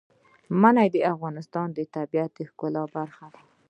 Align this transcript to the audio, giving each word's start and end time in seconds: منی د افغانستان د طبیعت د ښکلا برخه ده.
منی 0.61 0.87
د 0.95 0.97
افغانستان 1.13 1.67
د 1.73 1.79
طبیعت 1.95 2.31
د 2.35 2.39
ښکلا 2.49 2.83
برخه 2.95 3.25
ده. 3.33 3.41